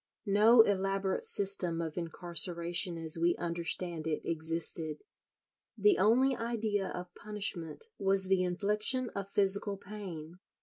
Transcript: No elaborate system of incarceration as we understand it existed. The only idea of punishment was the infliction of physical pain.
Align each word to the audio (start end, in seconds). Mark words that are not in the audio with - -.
No 0.25 0.61
elaborate 0.63 1.27
system 1.27 1.79
of 1.79 1.95
incarceration 1.95 2.97
as 2.97 3.19
we 3.21 3.35
understand 3.35 4.07
it 4.07 4.25
existed. 4.25 5.03
The 5.77 5.99
only 5.99 6.35
idea 6.35 6.87
of 6.87 7.13
punishment 7.13 7.85
was 7.99 8.25
the 8.27 8.41
infliction 8.41 9.11
of 9.11 9.29
physical 9.29 9.77
pain. 9.77 10.39